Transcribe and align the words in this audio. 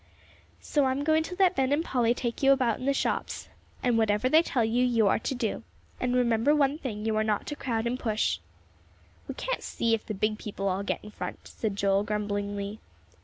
"So 0.61 0.85
I 0.85 0.91
am 0.93 1.03
going 1.03 1.21
to 1.21 1.35
let 1.37 1.55
Ben 1.55 1.71
and 1.71 1.85
Polly 1.85 2.15
take 2.15 2.41
you 2.41 2.51
about 2.51 2.79
in 2.79 2.85
the 2.87 2.91
shops. 2.93 3.49
And 3.83 3.99
whatever 3.99 4.27
they 4.29 4.41
tell 4.41 4.65
you, 4.65 4.83
you 4.83 5.07
are 5.07 5.19
to 5.19 5.35
do. 5.35 5.61
And 5.99 6.15
remember 6.15 6.55
one 6.55 6.79
thing, 6.79 7.05
you 7.05 7.15
are 7.17 7.23
not 7.23 7.45
to 7.45 7.55
crowd 7.55 7.85
and 7.85 7.99
push." 7.99 8.39
"We 9.27 9.35
can't 9.35 9.61
see 9.61 9.93
if 9.93 10.07
the 10.07 10.15
big 10.15 10.39
people 10.39 10.67
all 10.67 10.81
get 10.81 11.03
in 11.03 11.11
front," 11.11 11.39
said 11.47 11.75
Joel, 11.75 12.01
grumblingly. 12.01 12.79